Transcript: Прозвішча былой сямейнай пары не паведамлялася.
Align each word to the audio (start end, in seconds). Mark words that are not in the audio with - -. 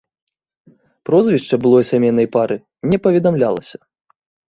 Прозвішча 1.09 1.55
былой 1.65 1.87
сямейнай 1.91 2.27
пары 2.39 2.57
не 2.93 2.97
паведамлялася. 3.07 3.77